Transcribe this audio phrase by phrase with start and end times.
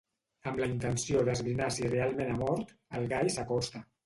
[0.51, 3.85] Amb la intenció d'esbrinar si realment ha mort, el gall s'acosta.